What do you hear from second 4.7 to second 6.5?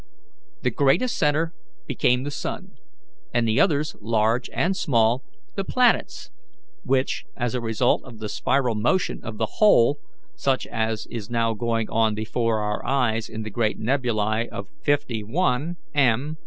small, the planets,